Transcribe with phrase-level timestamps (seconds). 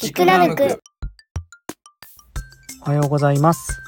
[0.00, 0.80] 聞くナヌク。
[2.82, 3.80] おはようございます。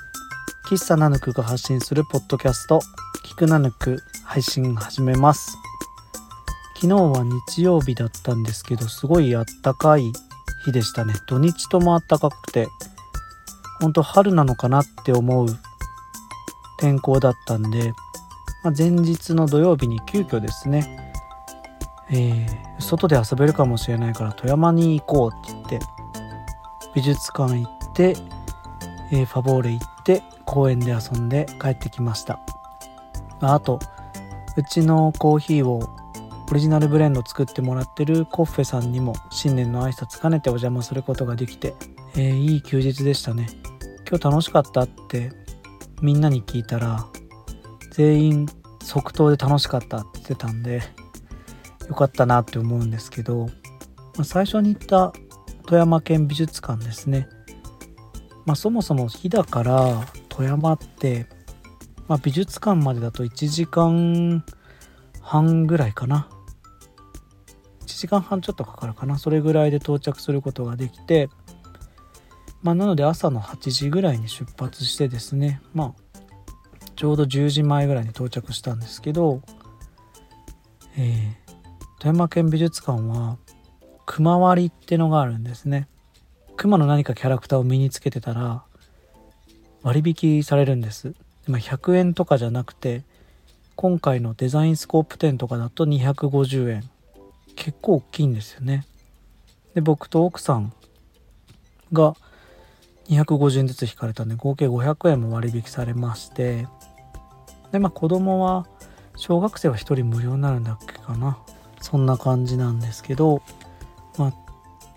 [0.69, 2.81] 喫茶ナヌクが発信するポッドキャスト
[3.25, 5.57] 聞くナヌク配信始めます。
[6.75, 10.13] 昨日は日曜日だったんですけどすごいあったかい
[10.65, 11.15] 日でしたね。
[11.29, 12.67] 土日ともあったかくて
[13.81, 15.47] 本当春なのかなって思う
[16.81, 17.93] 天候だったんで、
[18.65, 21.15] まあ、前日の土曜日に急遽ですね
[22.11, 25.60] えー外で遊べるかもしれないから富山に行こうって言って
[26.95, 28.17] 美術館行って、
[29.13, 32.41] えーファボーレ行って公園で遊んで帰ってきました。
[33.41, 33.81] あと
[34.57, 35.89] うちのコーヒーを
[36.51, 41.75] オリジナルブレンド作ってもらってるコッフェさんにも新年の挨拶兼ねてお邪魔することができて、
[42.17, 43.49] えーいい休日でしたね。
[44.09, 45.31] 今日楽しかったって
[46.03, 47.07] みんなに聞いたら
[47.93, 48.47] 全員
[48.83, 50.83] 即答で楽しかったって言ってたんで
[51.89, 53.53] よかったなって思うんですけど、ま
[54.23, 55.13] あ最初に行った
[55.71, 57.29] 富山県美術館ですね。
[58.45, 61.29] まあ、そもそも飛騨から富山って、
[62.09, 64.45] まあ、美術館までだと1時間
[65.21, 66.29] 半ぐらいかな。
[67.83, 69.17] 1時間半ちょっとかかるかな。
[69.17, 71.29] それぐらいで到着することができて、
[72.63, 75.63] まあ、なので朝の8時ぐらいに出発してですね。
[75.73, 76.21] まあ
[76.97, 79.41] ちょうど10時前ぐらいに到着したんですけど、
[80.99, 81.51] えー
[82.01, 83.37] 富山県美術館は
[84.13, 85.87] 熊割ってのがあるんですね。
[86.57, 88.65] 熊の何かキャラクターを身につけてたら
[89.83, 91.13] 割引されるんです。
[91.13, 93.05] でま100円とかじゃなくて
[93.77, 96.91] 今回のデザインスコープ展とかだと250円
[97.55, 98.85] 結構大きいんですよね。
[99.75, 100.73] で僕と奥さん
[101.93, 102.17] が
[103.11, 106.67] 250円ずつ引かれたんで合計500円も割引されまして。
[107.71, 108.67] でまあ子供は
[109.15, 111.39] 小学生は1人無料になるんだっけかな。
[111.81, 113.41] そんな感じなんですけど。
[114.19, 114.35] まあ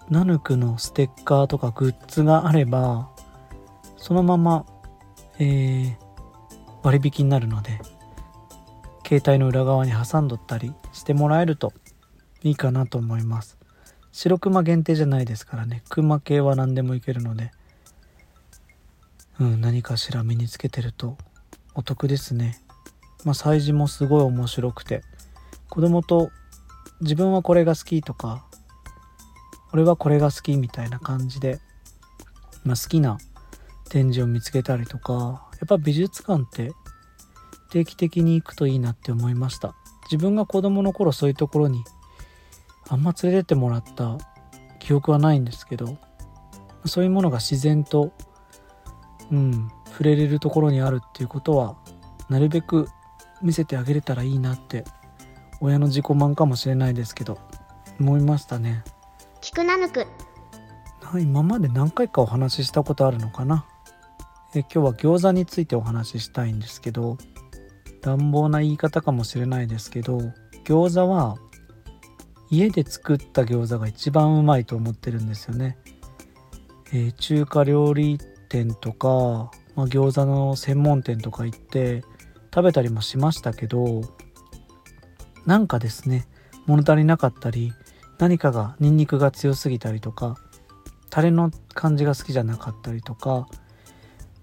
[0.09, 3.09] ナヌクのステッカーとかグッズがあれば
[3.97, 4.65] そのまま、
[5.39, 6.03] えー
[6.83, 7.79] 割引になるので
[9.07, 11.73] 携帯の裏側に挟んどったりしてもらえると
[12.43, 13.57] いいかなと思います。
[14.11, 15.81] 白クマ限定じゃないですからね。
[15.89, 17.51] クマ系は何でもいけるので。
[19.39, 21.17] うん何かしら身につけてると
[21.73, 22.59] お得ですね。
[23.23, 25.03] まあ催事もすごい面白くて。
[25.69, 26.29] 子供と
[27.01, 28.45] 自分はこれが好きとか
[29.73, 31.59] 俺はこれが好きみたいな感じで、
[32.63, 33.17] まあ、好きな
[33.89, 36.71] 展示を見つけたりとかやっぱ美術館って
[37.71, 39.75] 定期的に行くといいなって思いました。
[40.11, 41.83] 自分が子供の頃そういうところに
[42.89, 44.17] あんま連れてってもらった
[44.79, 45.97] 記憶はないんですけど
[46.85, 48.13] そういうものが自然と
[49.31, 51.77] うん触れれるところにあるっていうことは
[52.29, 52.87] なるべく
[53.41, 54.83] 見せてあげれたらいいなって
[55.61, 57.39] 親の自己満かもしれないですけど
[57.99, 58.83] 思いましたね。
[59.43, 60.07] 聞くナヌク。
[61.19, 63.65] 今まで何回かお話ししたことあるのかな？
[64.55, 67.17] え今日は餃子についてお話ししたいんですけど
[68.03, 70.17] 乱暴な言い方かもしれないですけど
[70.63, 71.35] 餃子は
[72.49, 75.77] 家で作った餃子が一番うまいと思ってるんですよね、
[76.93, 82.05] えー中華料理店とか、まあ、餃子の専門店とか行って
[82.55, 84.03] 食べたりもしましたけど
[85.45, 86.29] なんかですね
[86.65, 87.73] 物足りなかったり
[88.23, 90.37] 何かがニンニクが強すぎたりとか
[91.09, 93.49] タレの感じが好きじゃなかったりとか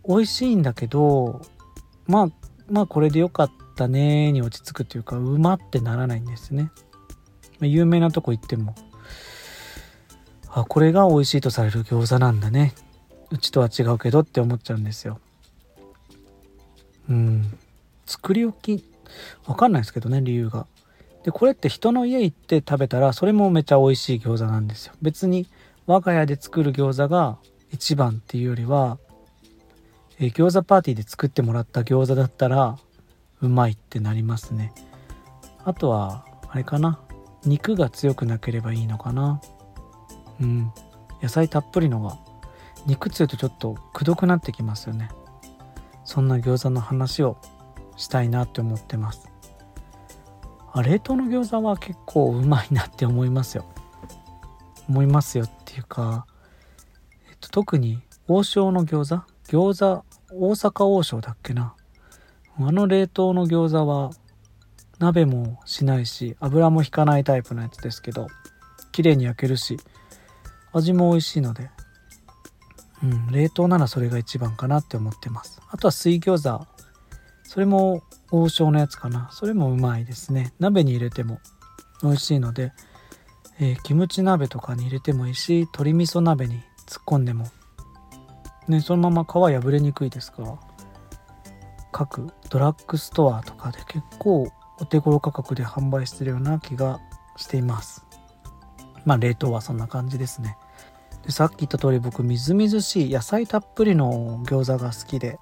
[0.07, 1.41] 美味しいんだけど
[2.07, 2.29] まあ
[2.69, 6.71] まあこれでよかったねに落ち着くっていうかうまってならないんですね。
[7.59, 8.75] ま有名なとこ行っても
[10.51, 12.75] あこれが美味しいとされる餃子なんだね。
[13.31, 15.21] うちとは違うけどって思っちゃうんですよ。
[17.09, 17.59] うん。
[18.05, 18.85] 作り置き
[19.47, 20.67] わかんないですけどね理由が。
[21.25, 24.95] でこれって人の家行って食べたらそれもめちゃ美味しい餃子なんですよ。
[25.03, 25.47] 別に
[25.87, 27.39] 我が家で作る餃子が
[27.71, 28.99] 一番っていうよりは、
[30.19, 32.79] えー餃子パーティーで作ってもらった餃子だったら
[33.41, 34.73] うまいってなりますね。
[35.65, 37.01] あとはあれかな。
[37.45, 39.41] 肉が強くなければいいのかな。
[40.41, 40.73] うん。
[41.23, 42.19] 野菜たっぷりのが
[42.87, 45.11] 肉強いとちょっとくどくなってきますよね。
[46.05, 47.37] そんな餃子の話を
[47.97, 49.30] したいなって思ってます。
[50.77, 53.65] 冷凍の餃子は結構うまいなって思いますよ。
[54.89, 56.27] 思いますよっていうか、
[57.29, 59.25] えっと、特に王将の餃子？
[59.49, 61.75] 餃子大阪王将だっけな？
[62.59, 64.11] あの冷凍の餃子は
[64.99, 68.29] 鍋もしないし油も引かないタイプのやつですけど
[68.93, 69.79] 綺麗に焼けるし
[70.73, 71.71] 味も美味しいので。
[73.03, 75.59] うん冷凍ならそれが一番かなって思ってます。
[75.71, 76.67] あとは水餃子
[77.51, 79.29] それも王将のやつかな。
[79.33, 80.55] それもうまいですね。
[80.61, 81.41] 鍋に入れても
[82.01, 82.73] 美味しいので、
[83.59, 87.47] えーキムチ鍋とかに入れてもいいし鶏味噌鍋に突っ込んでも。
[88.69, 90.43] ねそのまま皮破れにくいですか。
[90.45, 90.59] ら
[91.91, 94.49] 各ドラッグストアとかで結構
[94.79, 97.01] お手頃価格で販売してるような気が
[97.37, 98.07] しています。
[99.05, 100.57] まあ冷凍はそんな感じですね。
[101.25, 105.41] でさっき言った通り僕みずみずしい野菜たっぷりの餃子が好きで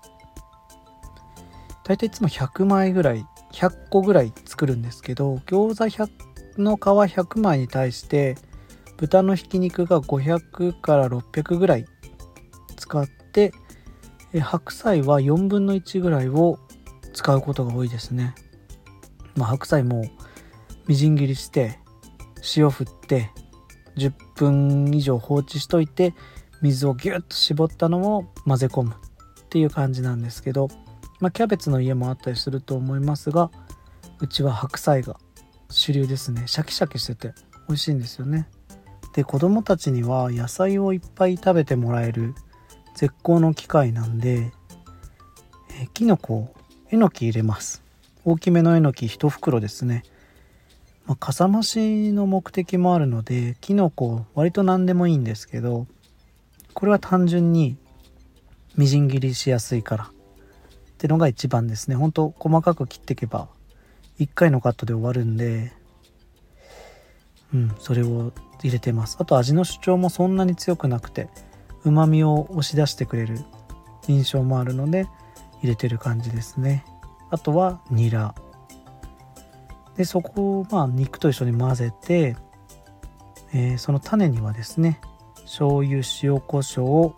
[1.89, 8.37] 大体いつも100枚ぐらい100個ぐらい作るんですけど餃子100の皮100枚に対して
[8.99, 11.87] 豚のひき肉が500から600ぐらい
[12.77, 13.53] 使って
[14.39, 16.59] 白菜は4分の1ぐらいを
[17.15, 18.35] 使うことが多いですね、
[19.35, 20.05] まあ、白菜も
[20.87, 21.79] みじん切りして
[22.55, 23.31] 塩振って
[23.97, 26.15] 10分以上放置しといて
[26.61, 30.69] 水をギュッと絞ったのを混ぜ込むっていう感じなんですけど、
[31.21, 33.51] まあ、キャベツの家もあったりすると思いますが
[34.21, 35.17] うちは白菜が
[35.71, 36.45] 主流ですね。
[36.47, 37.35] シャキシャキしてて
[37.69, 38.49] 美味しいんですよね。
[39.15, 42.35] で子供たちには野菜をいっぱい食べてもらえる
[42.95, 44.53] 絶好の機会なんで、
[45.81, 46.55] え、きのこ
[46.91, 47.83] えのき入れます。
[48.25, 50.03] 大きめのえのき1袋ですね。
[51.09, 55.87] まあ、かさ増しの目的もあるのできのこ割と何でもいいんですけど
[56.75, 57.79] これは単純に
[58.77, 60.11] みじん切りしやすいから
[60.99, 61.95] ってのが一番ですね。
[61.95, 63.47] ほんと細かく切っていけば
[64.19, 65.73] 1回のカットで終わるんで
[67.55, 68.33] うんそれを
[68.65, 69.17] 入れてます。
[69.21, 71.29] あと味の主張もそんなに強くなくて
[71.85, 73.39] うまみを押し出してくれる
[74.09, 75.07] 印象もあるので
[75.63, 76.85] 入れてる感じですね。
[77.31, 78.35] あとはニラ。
[79.97, 82.37] でそこをまあ肉と一緒に混ぜて、
[83.53, 85.01] えーその種にはですね
[85.43, 87.15] 醤油塩コショウ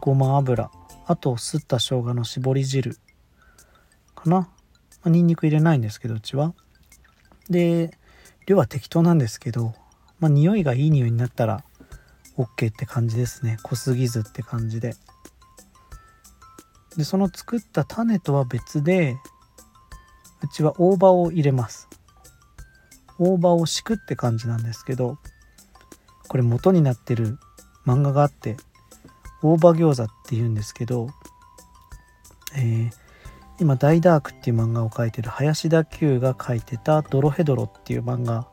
[0.00, 0.70] ごま油
[1.06, 2.96] あとすった生姜の絞り汁。
[4.18, 4.48] かな、ま
[5.04, 6.54] あ、ニンニク入れないんですけどうちは。
[7.48, 7.96] で
[8.46, 9.74] 量は適当なんですけど
[10.20, 11.64] まあ匂いがいい匂いになったら
[12.36, 13.58] OK って感じですね。
[13.62, 14.94] 濃すぎずって感じで。
[16.96, 19.16] でその作った種とは別で
[20.42, 21.88] うちは大葉を入れます。
[23.18, 25.18] 大葉を敷くって感じなんですけど
[26.28, 27.38] これ元になってる
[27.86, 28.56] 漫画があって
[29.42, 31.08] 大葉餃子っていうんですけど、
[32.56, 33.07] えー
[33.60, 38.46] 今「大ダーク」っていう漫画を描いてる林田久が描いてた「ドロヘドロ」っていう漫画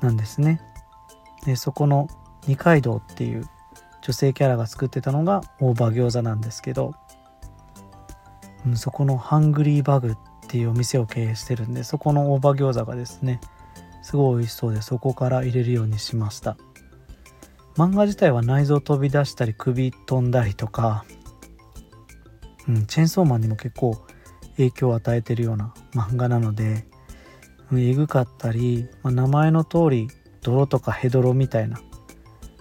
[0.00, 0.60] なんですね。
[1.44, 2.08] でそこの
[2.46, 3.44] 二階堂っていう
[4.02, 6.94] 女性キャラが作ってたのが大葉餃子なんですけど、
[8.66, 10.16] うん、そこのハングリーバグっ
[10.48, 13.40] ていうお店を経営してるんでそこの大葉餃子がですね
[14.02, 16.56] すごい美味しそうでそこから入れるようにしました。
[17.76, 21.04] 漫画自体は内臓飛び出したり首飛んだりとか、
[22.68, 23.96] うん、チェーンソーマンにも結構
[24.56, 26.86] 影響を与えてるような漫画なので、
[27.74, 30.08] えぐかったり、まあ、名前の通り
[30.42, 31.80] 泥とかヘドロみたいな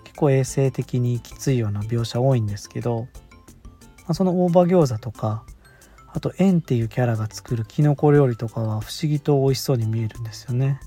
[0.04, 5.44] 結構衛生的にきついような描写多いんですけど、まあ、その大葉餃子とか
[6.14, 10.80] あと円っていうキャラが作るきのこ料理とかは不思議と美味しそうに見えるんですよね。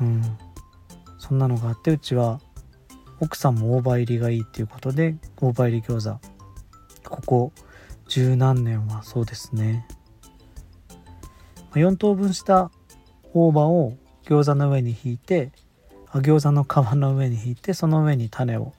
[0.00, 0.22] うん。
[1.18, 2.40] そんなのがあってうちは
[3.20, 6.20] 奥さんも大葉入りがいいっていうことで大葉入り餃子
[7.08, 7.52] ここ
[8.08, 9.86] 十何年はそうですね。
[11.74, 12.70] 4等分した
[13.34, 13.94] 大葉を
[14.24, 15.52] 餃子の上に引いて
[16.12, 18.72] 餃子の皮の上に引いてその上に種を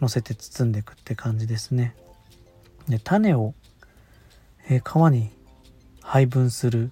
[0.00, 1.94] 乗せて包んでいくって感じですね。
[2.88, 3.54] で種を、
[4.68, 5.30] えー皮に
[6.02, 6.90] 配分する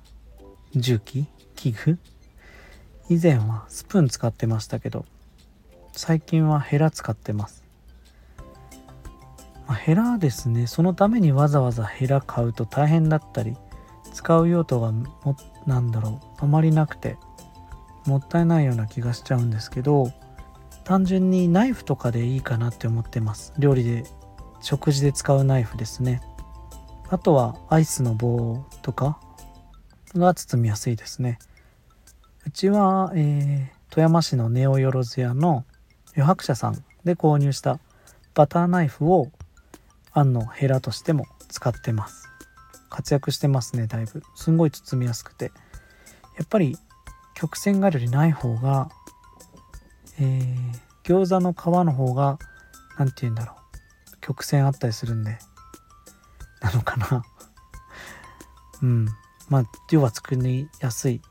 [0.76, 1.26] 重機
[1.56, 1.98] 器具。
[3.10, 5.06] 以前はスプーン使ってましたけど
[5.92, 7.64] 最近はヘラ使ってます、
[9.74, 10.66] ヘラですね。
[10.66, 13.56] そのためにわざわざヘラ買うと大変だったり
[14.12, 17.16] 使う用途がもなんだろうあまりなくて
[18.06, 20.10] もったいないような気がしちゃうんですけど
[20.84, 23.52] 単純にナイフとかでいいかなって思ってます。
[23.58, 24.04] 料理で
[24.60, 26.20] 食事で使うナイフですね。
[27.10, 29.20] あとはアイスの棒とか
[30.14, 31.38] が包みやすいですね。
[32.46, 35.64] うちは、えー富山市のネオよろず屋の
[36.08, 37.80] 余白社さんで購入した
[38.34, 39.28] バターナイフを
[40.18, 42.28] あんのヘラとしても使ってます。
[42.90, 44.22] 活躍してますねだいぶ。
[44.34, 45.52] すんごい包みやすくて。
[46.36, 46.76] やっぱり
[47.34, 48.90] 曲線があるよりない方が、
[50.20, 51.56] えー餃子の皮
[51.86, 52.38] の方が
[52.98, 53.56] 何て言うんだろう。
[54.20, 55.38] 曲線あったりするんで。
[56.60, 57.24] なのかな。
[58.82, 59.08] うん。
[59.48, 61.22] まあ要は作りやすい。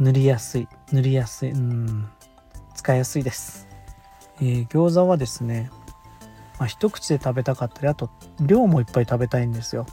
[0.00, 0.66] 塗りやすい。
[0.90, 1.52] 塗りやすい。
[1.52, 2.10] うん。
[2.74, 3.68] 使いやすいです、
[4.40, 5.70] えー餃子はですね、
[6.58, 9.86] まあ、一口で食べたかったりあと量もいっぱい食べたいんですよ。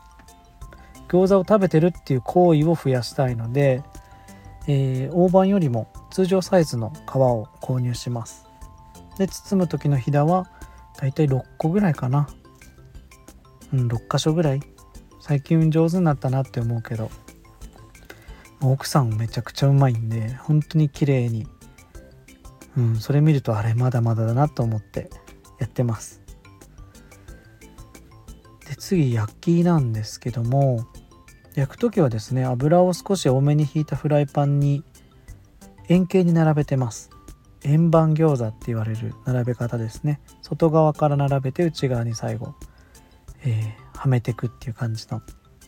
[1.07, 3.83] 餃子を食べてるっていう行為を増やしたいので、
[4.67, 8.45] えー大判よりも通常サイズの皮を購入します。
[9.17, 10.49] で包む時のひだは
[10.99, 12.29] だいたい6個ぐらいかな。
[13.73, 14.61] うん6箇所ぐらい。
[15.21, 17.09] 最近上手になったなって思うけど。
[18.61, 21.47] 奥さんめちゃくちゃうまいんで本当に綺麗に。
[22.77, 25.09] うんそれ見るとあれまだまだだなと思って
[25.59, 26.18] やってます。
[28.69, 30.85] で次焼きなんですけども
[31.55, 34.83] 焼く時はですね油を少し多めに引いたフライパンに
[35.89, 37.09] 円形に並べてます。
[37.63, 40.21] 円盤餃子って言われる並べ方ですね。
[40.43, 42.53] 外側から並べて内側に最後、
[43.43, 45.21] えー、はめてくっていう感じの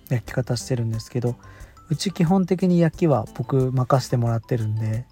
[0.09, 1.35] 焼き方してるんですけど
[1.89, 5.05] うち基本的に焼きは僕任せてもらってるんで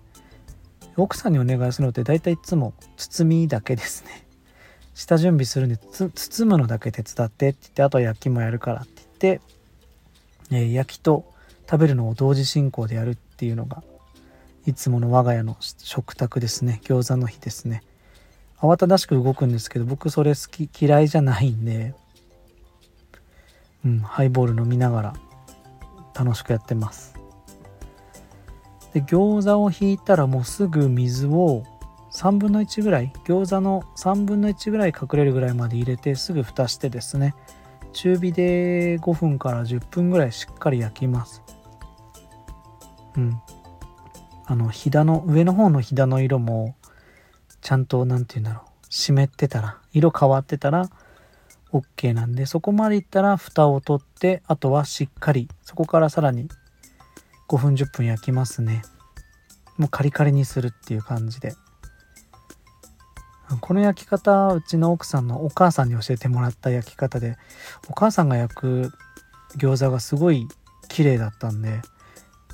[0.96, 4.29] 奥さんにお願いするのって大体いつも包みだけですね。
[4.94, 9.42] 下準備するんで包むのだけ手伝ってって言ってあとは焼きもやるからって言って、
[10.52, 11.32] えー、焼きと
[11.70, 13.84] 食べるのを同時進行でやるっていうのが
[14.66, 16.82] いつもの我が家の食卓ですね。
[16.84, 17.84] 餃子の日ですね。
[18.60, 21.96] 慌ただしく動くんですけど僕それ好き嫌いじゃないんで
[23.86, 25.14] うんハイボール飲みながら
[26.14, 27.16] 楽しくやってます。
[28.94, 31.64] で餃子を引いたらもうすぐ水を
[32.12, 37.36] 3分の1ぐらい餃子の3分の1ぐらい隠れるぐらいまで入れてすぐ蓋してですね。
[37.94, 41.42] 中火で5分から10分ぐらいしっかり焼きます。
[43.16, 43.42] うん。
[44.46, 46.76] あのひだの上の方のひだの色も
[47.62, 48.70] ちゃんと何て言うんだろう。
[48.90, 50.90] 湿ってたら色変わってたら
[51.72, 56.50] OK なんでそこまでいったら蓋を取ってあとはしっかりそこからさらに
[57.48, 58.82] 5分10分焼きますね。
[59.78, 61.54] もうカリカリにするっていう感じで。
[63.58, 67.38] この焼き方うちの奥さんのお母さんに教えてもらった焼き方で
[67.90, 68.92] お母さんが焼く
[69.58, 70.48] 餃子がすごい
[70.88, 71.82] 綺麗だったんで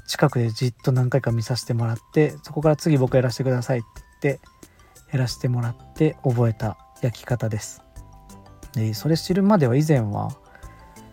[0.08, 3.88] 近くでじっと何回か見させてもらってそこから次僕やらせてくださいって
[4.22, 4.42] 言って
[5.12, 7.82] やらせてもらって覚えた焼き方です。
[8.74, 10.36] でそれ知るまでは以前は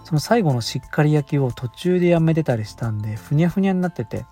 [0.04, 4.26] その最後のしっかり焼きを途中でやめてたりしたんでふにゃふにゃになってて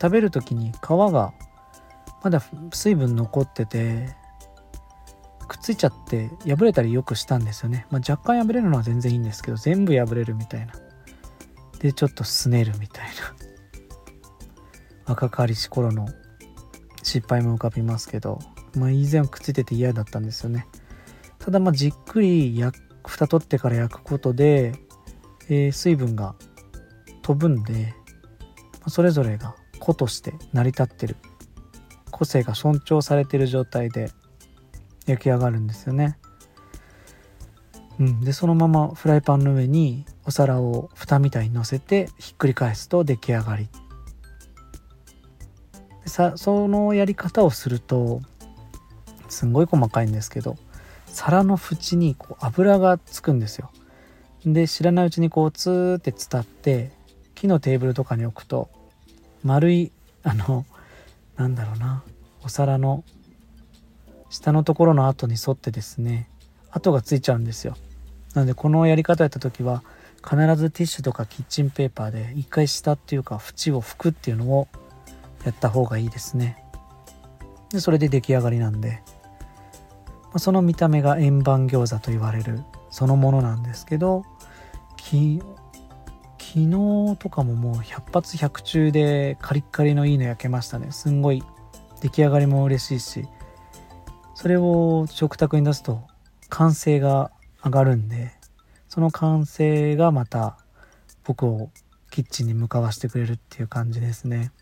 [0.00, 1.32] 食べる時に皮が
[2.22, 4.14] まだ水分残ってて
[5.48, 10.72] くっついちゃって破れたりよくしたんですよね、まあ、若干破れるのは全然いいんですけど全部破れるみたいな。
[11.78, 13.12] でちょっとすねるみたいな。
[15.06, 16.08] 若かりし頃の
[17.02, 18.40] 失敗も浮かびますけど、
[18.74, 20.66] まあ、以前はくっついてて嫌だったんですよね。
[21.38, 24.72] ただまあじっくり焼蓋取ってから焼くことで、
[25.48, 26.34] えー、水分が
[27.22, 27.94] 飛ぶんで
[28.84, 31.16] まそれぞれが個として成り立ってる。
[32.10, 34.10] 個性が尊重されてる状態で
[35.06, 36.18] 焼き上がるんですよね。
[37.98, 43.68] うん、でそのままフライパンの上にお皿を蓋みたいに乗せてひっくり返すと出来上がり。
[46.04, 48.20] さそのやり方をすると
[49.28, 50.56] すんごい細かいんですけど
[51.06, 53.70] 皿の縁にこう油がつくんですよ。
[54.44, 56.92] で知らないうちにこうツーって伝って
[57.34, 58.70] 木のテーブルとかに置くと
[59.42, 59.90] 丸い
[60.22, 60.64] あの
[61.36, 62.04] なんだろうな
[62.44, 63.02] お皿の
[64.36, 66.28] 下のところの跡に沿ってですね
[66.70, 67.74] 跡がついちゃうんですよ。
[68.34, 69.82] なのでこのやり方やった時は
[70.22, 74.68] 必ずティッシュとかキッチンペーパーで一回下っていうか縁を拭くっていうのを
[75.44, 76.62] やった方がいいですね。
[77.70, 79.02] でそれで出来上がりなんで。
[80.34, 84.24] まその見た目が円盤餃子と言われるそのものなんですけど
[84.98, 85.40] き
[86.38, 90.88] 昨日とかももう100発100中でカリッカリのいいの焼けましたね。
[90.90, 91.42] すんごい
[92.02, 93.28] 出来上がりも嬉しいし
[94.36, 96.06] それを食卓に出すと
[96.50, 97.30] 完成が
[97.64, 98.32] 上がるんで
[98.86, 100.58] その完成がまた
[101.24, 101.70] 僕を
[102.10, 104.52] キッチンに向かわしてくれるっていう感じですね。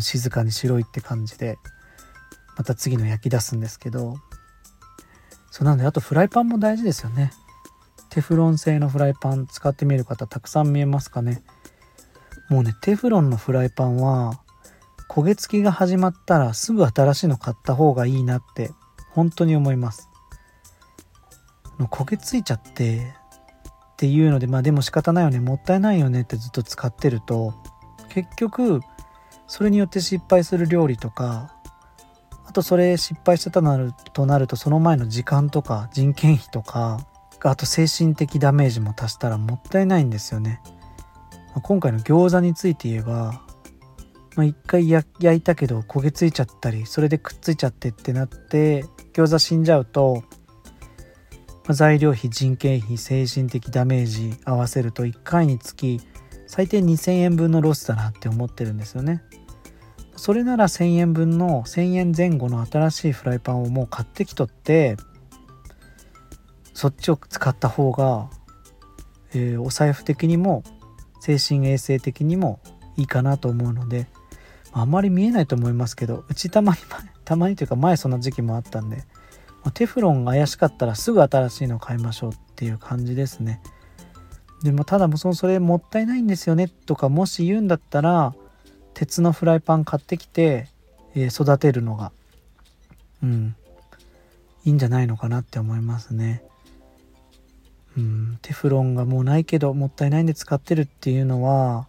[0.00, 1.56] 静かに白いって感じで
[2.56, 4.16] また次の焼き出すんですけど。
[5.50, 7.30] そうなんであとフライパンも大事ですよね。
[8.08, 11.42] テフロン製のフライパン使ってみる方たくさん見えますかね。
[12.48, 14.40] もうねテフロンのフライパンは
[15.12, 18.70] 焦げ付きが始まったらすぐ新しいの買った方がいいなって
[19.10, 20.08] 本当に思います
[21.78, 23.14] 焦げついちゃって
[23.92, 27.52] っていうのでまあでも仕方ないよねもったいないよねってずっと使ってると
[28.08, 28.80] 結局
[29.46, 31.54] それによって失敗する料理とか
[32.46, 37.06] あとそれ失敗してたとなるとなるとその前の時間とか人件費とか
[37.42, 40.62] あと精神的ダメージも足したらもったいないんですよね。
[41.64, 43.42] 今回の餃子について言えば、
[44.34, 50.24] まあ、一回焼いたけど焦げついちゃったりそれでくっついちゃってってなって餃子死んじゃうと、
[51.64, 56.00] まあ、材料費人件費精神的ダメージ合わせると1回につき
[56.46, 59.22] 最低2000円分のロスだなって思ってるんですよね。
[60.16, 64.96] それなら1000円分の1000円前後の新しいフライパンをもう買ってきとって
[66.74, 68.30] そっちを使った方が、
[69.34, 70.62] えーお財布的にも
[71.20, 72.60] 精神衛生的にも
[72.96, 74.06] いいかなと思うので
[74.72, 76.78] あんまり見えないと思いますけどうちたまに
[77.24, 79.04] たまにというか前そんな時期もあったんで
[79.74, 83.60] テフロンが怪しかったらすぐ新しいの買いましょうっていう感じですね。
[84.64, 88.34] でもただもそのそれもったいないんですよねとかもし言うんだったら
[88.94, 90.68] 鉄のフライパン買ってきて、
[91.14, 92.12] えー育てるのが
[93.22, 93.56] うん
[94.64, 96.42] いいんじゃないのかなって思いますね。
[97.96, 101.86] うんテフロンがもうないけどもったいないんで使ってるっていうのは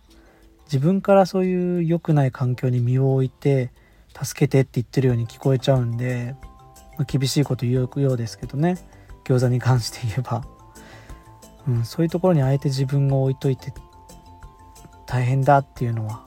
[0.73, 3.71] 自分からそういう良くない環境に身を置いて
[4.19, 6.35] 助けてって言ってるように聞こえちゃうんで、
[6.97, 8.79] まあ厳しいこと言うようですけどね。
[9.23, 10.43] 餃子に関して言えば、
[11.69, 13.71] うん、そういうところにあえて自分を置いといて
[15.05, 16.25] 大変だっていうのは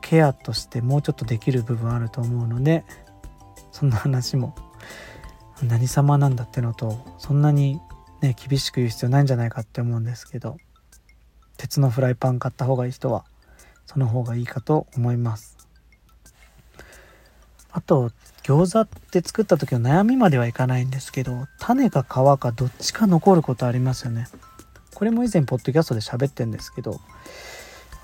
[0.00, 2.84] ケアとしてもうちょっとできる部分あると思うので
[3.72, 4.54] そんな話も
[5.62, 7.80] 何様なんだってのとそんなに
[8.20, 10.58] ね厳しく言う必要ないんじゃないかって思うんですけど
[11.56, 13.24] 鉄のフライパン買った方がいい人は
[13.86, 15.56] その方がいいかと思います。
[17.72, 18.12] あと
[18.44, 22.06] 餃子って作った時の悩みまではいかないんですけど種か皮
[22.38, 24.28] かどっちか残ることありますよね。
[24.94, 27.00] これも以前ポッドキャストで喋ってんですけど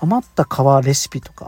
[0.01, 1.47] 余った皮レシピとか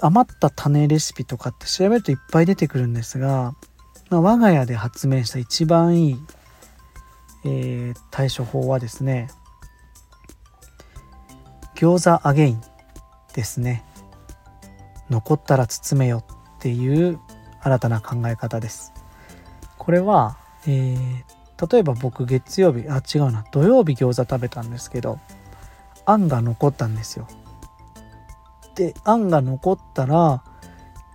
[0.00, 3.54] 余った種レシピとかって調べるといっぱい出てくるんですが、
[4.08, 6.18] ま我が家で発明した一番いい、
[7.44, 9.28] えー対処法はですね
[11.74, 12.73] 餃子アゲイン。
[13.34, 13.84] ですね。
[15.10, 16.24] 残ったら包めよ
[16.56, 17.20] っていう
[17.62, 18.92] 新たな考え方です。
[19.76, 23.44] これは、えー例えば僕月曜日あ違うな。
[23.52, 25.20] 土曜日餃子食べたんですけど
[26.04, 27.28] あんが残ったんですよ。
[28.74, 30.42] であんが残ったら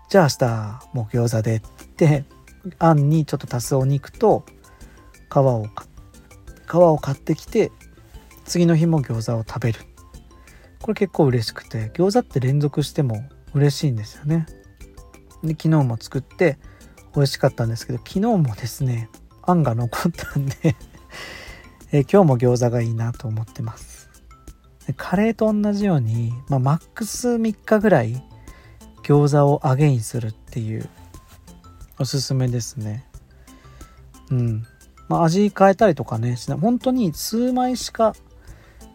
[0.08, 2.26] じゃあ明日もう餃子でって言って
[2.80, 4.46] あんにちょっと足すお肉と
[5.30, 5.68] 皮を
[6.68, 7.72] 皮を買ってきて
[8.46, 9.82] 次の日も餃子を食べる。
[10.82, 14.46] これ結構嬉しくて餃子って連続しても嬉しいんですよね。
[15.44, 16.58] で昨日も作って
[17.16, 19.10] 美味しかったんですけど昨日もですね
[19.44, 20.56] あんが残ったんで
[21.92, 24.10] え今日も餃子がいいなと思ってます。
[24.86, 28.24] でカレーと同じように、まあ、マックス3日ぐらい
[29.04, 30.90] 餃子をアゲインするっていう
[32.00, 33.06] おすすめですね。
[34.32, 34.66] うん。
[35.08, 38.14] まあ味変えたりとかねしない本当に数枚しか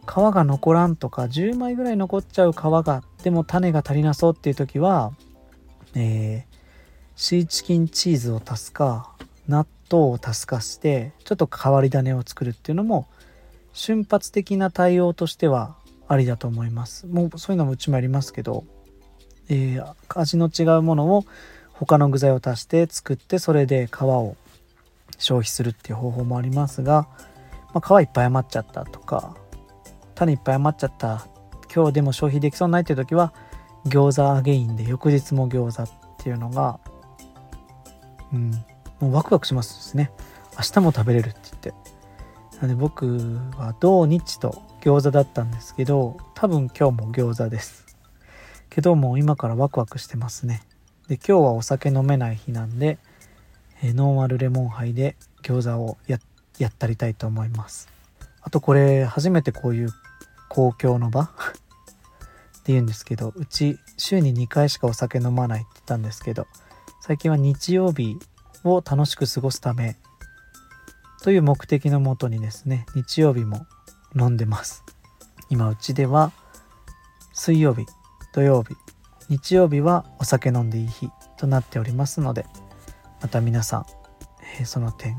[0.06, 5.12] 皮が残らんとか10枚ぐらい残っちゃう皮がでも種が足りなそうっていう時は
[5.94, 6.54] えー
[7.16, 9.14] シーチキンチーズを足すか
[9.46, 13.06] 納豆を足すかしてちょっと変わり種を作るっていうのも
[13.72, 15.76] 瞬発的な対応としては
[16.08, 17.06] ありだと思います。
[17.06, 18.64] もうそういうのもうちもやりますけど、
[19.48, 21.24] えー味の違うものを
[21.72, 24.36] 他の具材を足して作ってそれで皮を
[25.18, 27.08] 消費するっていう方法もありますが、
[27.72, 29.36] まあ、皮いっぱい余っちゃったとか
[30.14, 31.26] 種いっぱい余っちゃった。
[31.74, 33.32] 今日でも消費できそうにないっていう時は
[33.86, 36.78] 餃子アゲインで翌日も餃子っていうのが
[38.32, 38.50] うん
[39.00, 40.10] もうワクワクしますしね。
[40.56, 41.74] 明日も食べれるって言って。
[42.60, 47.84] なので僕は土日と餃子だったんですけど多分今日も餃子です。
[48.70, 50.62] けどもう今からワクワクしてますね。
[51.08, 52.98] で今日はお酒飲めない日なんで、
[53.82, 56.18] えーノンアルレモンハイで餃子をや
[56.58, 57.88] やったりたいと思います。
[58.42, 59.90] あとこれ初めてこういう
[60.54, 61.22] 公共の場？
[61.26, 61.26] っ
[62.62, 66.46] て言うんですけどうち週に2回しかお酒飲まないって言ったんですけど
[67.02, 68.18] 最近は日曜日
[68.62, 69.96] を楽しく過ごすため
[71.22, 73.66] という目的のもとにですね日曜日も
[74.16, 74.84] 飲んでます。
[75.50, 76.30] 今うちでは
[77.32, 77.84] 水曜日
[78.32, 78.76] 土曜日
[79.28, 82.46] 日曜日はお酒飲んでいい日となっておりますので
[83.20, 83.86] また皆さん、
[84.58, 85.18] えーその点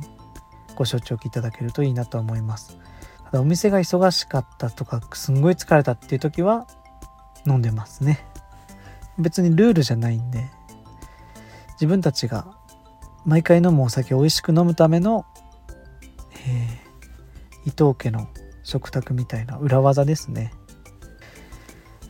[0.76, 2.78] ご承知おきいただけるといいなと思います。
[3.41, 6.67] お店が忙しかったとかすんごい疲れたっていう時は
[7.45, 8.26] 飲んでますね。
[9.17, 10.45] 別にルールじゃないんで
[11.74, 12.56] 自分たちが
[13.26, 15.26] 毎回飲むお酒を美味しく飲むための、
[16.48, 16.86] えー
[17.67, 18.28] 伊藤家の
[18.63, 20.54] 食卓みたいな裏技ですね。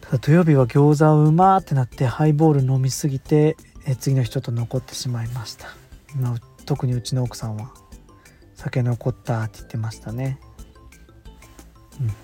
[0.02, 5.68] ただ土曜日は餃子をうまーってなってハイボール飲みすぎて、えー次の日ちょっと残ってしまいました、
[6.20, 6.36] まあ
[6.66, 7.72] 特にうちの奥さんは
[8.56, 10.40] 酒残ったって言ってましたね、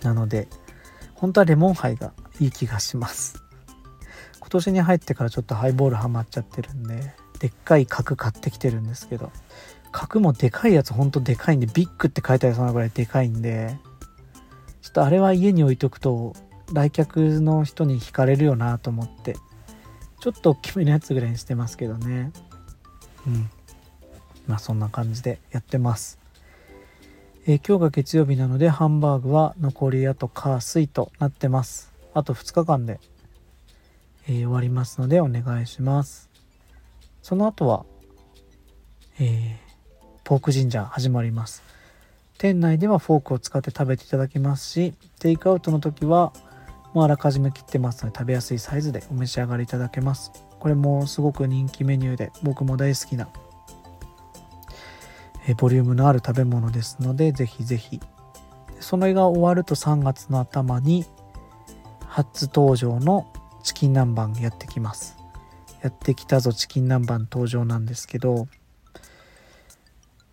[0.04, 0.48] なので
[1.16, 3.44] 本当はレモンハイがいい気がします。
[4.40, 9.32] 今年に入ってからちょっとハイボールハマっちゃってるんででっかい角買ってきてるんですけど
[9.92, 13.78] 角もでかいやつほんとでかいんでビッグって書いてありそうなぐらいでかいんで
[14.82, 16.34] ちょっとあれは家に置いとくと
[16.74, 19.36] 来客の人に惹かれるよなと思って
[20.20, 22.32] ちょっと大きめのやつぐらいにしてますけどね。
[23.26, 23.50] うん。
[24.46, 26.20] まあそんな感じでやってます。
[27.48, 31.92] えー今日が月曜日なのでハンバーグは残りあと火水となってます。
[32.14, 33.00] あと2日間で、
[34.28, 36.30] えー終わりますのでお願いします。
[37.24, 37.84] その後は、
[39.20, 39.72] えー
[40.24, 41.64] ポークジンジャー始まります。
[42.38, 46.34] 店内ではフォークを使って食べていただけますしテイクアウトの時は
[46.94, 50.32] もうあらかじめ切ってますので食べやすいサイズでお召し上がりいただけます。
[50.60, 53.28] これもすごく人気メニューで僕も大好きな
[55.48, 58.00] えボリュームのある食べ物ですのでぜひぜひ。
[58.80, 61.06] それが終わると3月の頭に
[62.08, 63.32] 初登場の
[63.64, 65.18] チキン南蛮やってきます。
[65.82, 68.48] やってきたぞチキン南蛮登場なんですけど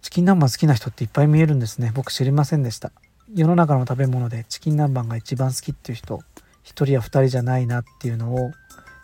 [0.03, 1.92] チキン南蛮好きな人っていっぱい見えるんですね。
[1.94, 2.92] 僕知りませんでした。
[3.35, 6.23] 世の中の食べ物でチキン南蛮が一番好きっていう人1
[6.64, 8.53] 人や2人じゃないなっていうのを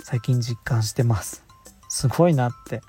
[0.02, 1.44] 最近実感してます。
[1.88, 2.80] すごいなって。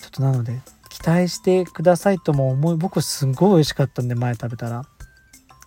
[0.00, 0.60] ちょっとなので
[1.00, 4.82] 期待してくださいとも思い僕すんごい美味しかったんで前食べたら。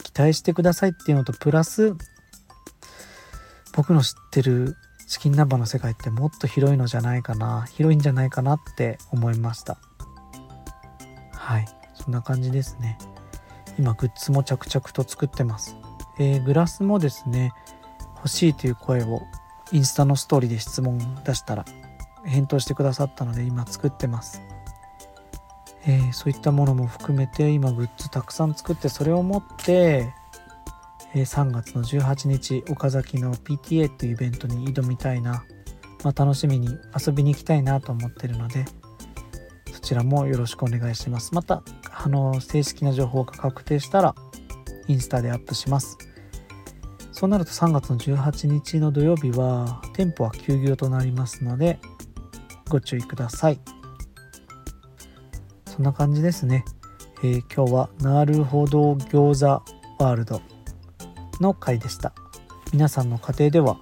[0.04, 1.96] 期待してくださいっていうのとプラス
[3.74, 4.76] 僕の知ってる
[5.08, 9.78] チキン南蛮の世界ってもっと広いのじゃないかな広いんじゃないかなって思いました。
[11.32, 11.68] はい。
[11.94, 12.98] そんな感じですね。
[13.78, 15.76] 今グッズも着々と作ってます、
[16.20, 17.54] えーグラスもですね
[18.18, 19.22] 欲しいという声を
[19.72, 21.66] インスタのストーリーで質問出したら
[22.26, 24.42] 返答してくださったので今作ってます。
[25.86, 30.14] えーそういったものも含めて今グッズたくさん作ってそれを持って、
[31.14, 35.44] えー3月の18日岡崎の PTA っていうイベントに挑みたいな、
[36.04, 38.66] まあ、楽しみに遊びに行きたいなと思ってるので
[39.72, 41.34] そちらもよろしくお願いします。
[41.34, 44.16] またあの正式な情報が確定したら
[44.88, 45.98] インスタでアップします。
[47.12, 51.80] そうなると3月の18日の土曜日は店舗は休業となりますので
[52.70, 53.81] ご注意ください。
[55.82, 56.64] んな感じですね。
[57.24, 60.42] えー今日はなるほど餃子ワールド
[61.40, 62.14] の回でした。
[62.72, 63.78] 皆さんの家庭では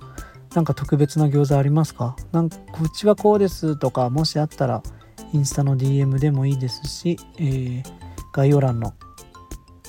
[0.55, 2.15] なんか特別な餃子ありますか？
[2.31, 4.81] なんかうちはこうですとかもしあったら
[5.33, 7.83] インスタの DM でもいいですし、えー
[8.31, 8.93] 概要欄の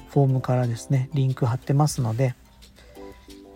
[0.09, 2.35] フォームからですねリンク貼ってますので、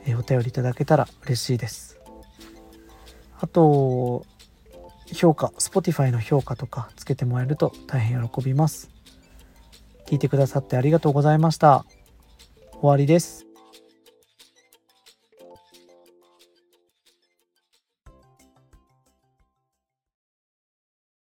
[0.07, 1.99] えーお便りいただけたら嬉しいです。
[3.41, 4.25] あと
[5.13, 8.91] 評価 Spotify の評価とかつけてもらえると大変喜びます。
[10.07, 11.85] 聞いてくださってありがとうございました。
[12.73, 13.47] 終わりです。